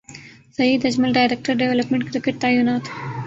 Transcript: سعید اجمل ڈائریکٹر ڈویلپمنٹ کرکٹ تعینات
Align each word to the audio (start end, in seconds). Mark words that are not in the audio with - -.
سعید 0.57 0.85
اجمل 0.85 1.13
ڈائریکٹر 1.13 1.53
ڈویلپمنٹ 1.59 2.03
کرکٹ 2.13 2.41
تعینات 2.41 2.83